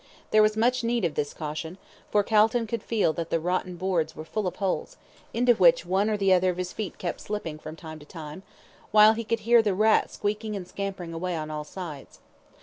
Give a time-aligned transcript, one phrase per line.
[0.31, 1.77] There was much need of this caution,
[2.09, 4.97] for Calton could feel that the rotten boards were full of holes,
[5.31, 8.41] into which one or the other of his feet kept slipping from time to time,
[8.89, 12.17] while he could hear the rats squeaking and scampering away on all sides.